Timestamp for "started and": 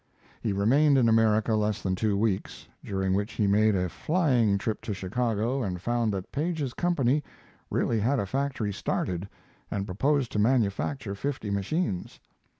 8.73-9.85